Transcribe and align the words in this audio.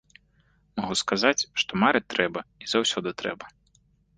Магу 0.79 0.95
сказаць, 1.01 1.47
што 1.63 1.71
марыць 1.85 2.03
трэба, 2.17 2.39
і 2.65 2.73
заўсёды 2.75 3.09
трэба. 3.25 3.45